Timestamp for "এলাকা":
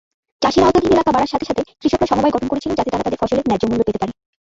0.91-1.11